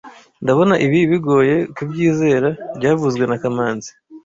Ndabona 0.43 0.73
ibi 0.85 0.99
bigoye 1.11 1.55
kubyizera 1.75 2.47
byavuzwe 2.77 3.23
na 3.27 3.37
kamanzi 3.41 3.91